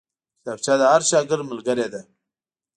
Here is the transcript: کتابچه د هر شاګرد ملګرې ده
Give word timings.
کتابچه 0.41 0.73
د 0.79 0.83
هر 0.91 1.01
شاګرد 1.09 1.43
ملګرې 1.51 1.87
ده 1.93 2.01